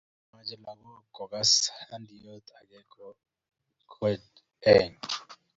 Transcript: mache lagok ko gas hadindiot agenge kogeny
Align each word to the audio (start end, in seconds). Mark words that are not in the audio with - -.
mache 0.31 0.55
lagok 0.63 1.03
ko 1.15 1.23
gas 1.31 1.51
hadindiot 1.87 2.45
agenge 2.59 3.07
kogeny 3.91 4.95